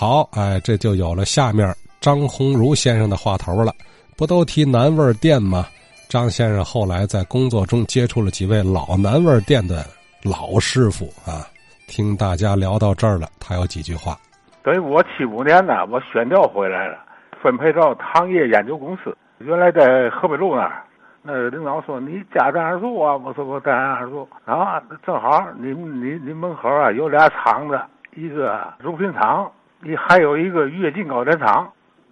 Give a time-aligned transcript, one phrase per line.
[0.00, 3.72] 好，哎，这就有了下面张鸿儒先生的话头了。
[4.16, 5.66] 不都提南味店吗？
[6.08, 9.84] 张先生后来在工作中接触了几位老南味店的
[10.22, 11.42] 老师傅啊。
[11.88, 14.16] 听大家聊到这儿了，他有几句话。
[14.62, 16.98] 等于我七五年呢，我选调回来了，
[17.42, 19.12] 分配到糖业研究公司。
[19.38, 20.84] 原来在河北路那儿，
[21.22, 23.16] 那领导说你家在哪住啊？
[23.16, 24.80] 我说我在哪儿住啊？
[25.04, 27.80] 正好你你你门口啊有俩厂子，
[28.14, 29.50] 一个乳品厂，
[29.80, 31.70] 你还有一个跃进高点厂，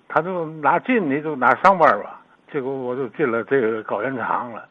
[0.09, 2.20] 他就哪进你就哪上班吧。
[2.52, 4.65] 结果我就进了这个高点厂了。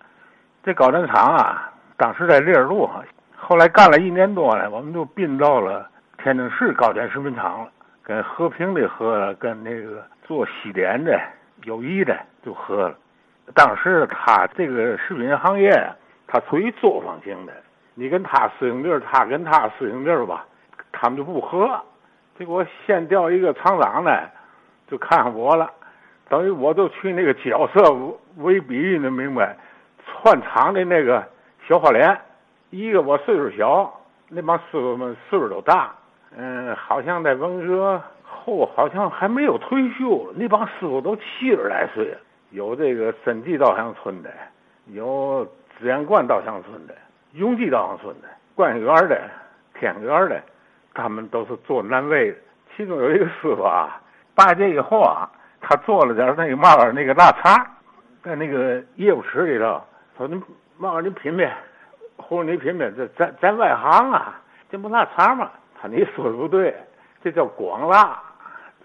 [0.64, 2.90] 这高点厂啊，当时在烈路
[3.36, 7.70] 后来干了一年多了，我们就并到了天津市高点食品厂了，
[8.02, 11.20] 跟和平的和跟那个做西点的
[11.64, 12.96] 友谊的就合了。
[13.54, 15.72] 当时他这个食品行业，
[16.26, 17.54] 他属于作坊型的，
[17.94, 20.46] 你跟他适应地儿，他跟他适应地儿吧，
[20.92, 21.80] 他们就不合。
[22.38, 24.12] 结果先调一个厂长呢，
[24.88, 25.72] 就看上我了，
[26.28, 27.82] 等于我就去那个角色
[28.38, 29.56] 为比喻能明白，
[30.06, 31.24] 串场的那个
[31.68, 32.18] 小花脸。
[32.72, 33.94] 一个我岁数小，
[34.28, 35.94] 那帮师傅们岁数都大，
[36.36, 42.18] 嗯，好像在文革后好像还没有退休，那帮师傅都七十来岁。
[42.52, 44.30] 有这个审计稻香村的，
[44.88, 45.48] 有
[45.78, 46.94] 紫阳观稻香村的，
[47.34, 49.22] 永济稻香村的，观园的，
[49.80, 50.42] 天园的，
[50.96, 52.38] 他们都是做南味的。
[52.76, 54.02] 其中有一个师傅啊，
[54.34, 55.30] 拜这以后啊，
[55.62, 57.64] 他做了点那个嘛那个腊肠，
[58.24, 59.80] 在那个业务室里头，
[60.18, 60.42] 说你
[60.80, 61.48] 嘛你品品。
[62.18, 64.40] 或者你品品，这咱咱外行啊，
[64.72, 65.52] 这不腊肠吗？
[65.78, 66.74] 他你说的不对，
[67.22, 68.18] 这叫广腊，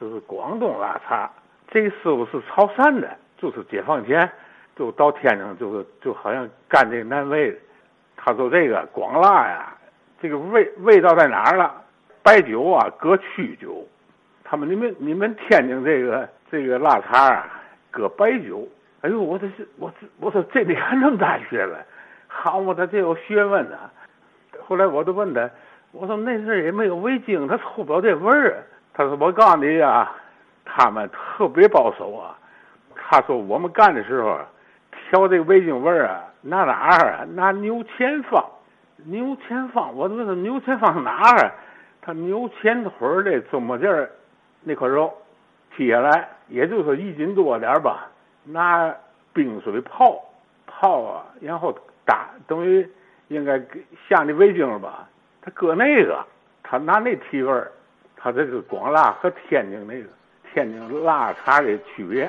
[0.01, 1.31] 这是广东腊肠。
[1.69, 4.29] 这个师傅是潮汕的，就是解放前
[4.75, 7.59] 就到天津，就是就好像干这个南味的。
[8.17, 9.73] 他说这个广腊呀，
[10.21, 11.73] 这个味味道在哪儿了？
[12.23, 13.87] 白酒啊，搁曲酒。
[14.45, 17.47] 他们你们你们天津这个这个腊肠啊，
[17.91, 18.67] 搁白酒。
[19.03, 21.77] 哎呦，我这是我这我说这里还那么大学问。
[22.29, 23.79] 好嘛，他这有学问呢。
[24.67, 25.49] 后来我就问他，
[25.93, 28.63] 我说那阵也没有味精，他出不了这味儿。
[28.93, 30.15] 他说我告诉你啊，
[30.65, 32.37] 他们特别保守啊。
[32.95, 34.39] 他说我们干的时候，
[35.09, 37.25] 调这个味精味儿啊，拿哪儿啊？
[37.35, 38.45] 拿牛前方。
[39.05, 41.51] 牛前方，我问他牛前方哪儿？
[42.03, 44.11] 他牛前腿的中间儿
[44.63, 45.13] 那块肉，
[45.77, 48.11] 切下来也就是一斤多点吧，
[48.45, 48.95] 拿
[49.33, 50.23] 冰水泡
[50.67, 51.77] 泡啊，然后。
[52.07, 52.89] 打等于
[53.29, 53.57] 应该
[54.09, 55.09] 下那味精了吧？
[55.43, 56.27] 他搁那个，
[56.61, 57.71] 他拿那提味儿，
[58.17, 60.09] 他这个广辣和天津那个
[60.53, 62.29] 天津辣茶的区别。